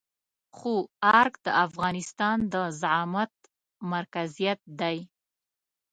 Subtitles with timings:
[0.55, 0.73] خو
[1.19, 3.33] ارګ د افغانستان د زعامت
[3.93, 4.97] مرکزيت دی.